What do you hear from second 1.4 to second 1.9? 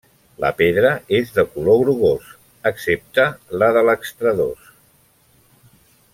color